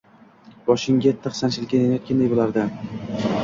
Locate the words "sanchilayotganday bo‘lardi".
1.41-2.69